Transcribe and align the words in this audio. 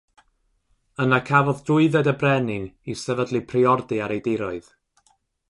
Yna 1.03 1.19
cafodd 1.27 1.61
drwydded 1.67 2.09
y 2.13 2.15
brenin 2.23 2.65
i 2.93 2.97
sefydlu 3.03 3.43
Priordy 3.53 4.01
ar 4.09 4.17
ei 4.17 4.27
diroedd. 4.31 4.73